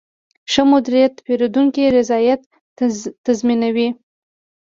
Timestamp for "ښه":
0.51-0.63